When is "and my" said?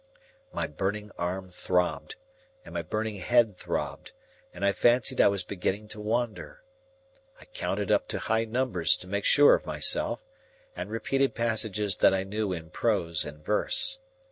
2.65-2.81